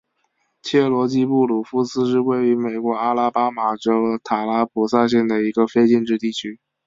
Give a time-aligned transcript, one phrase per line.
[0.63, 6.59] 切罗基布鲁夫斯是位于美国阿拉巴马州塔拉普萨县的一个非建制地区。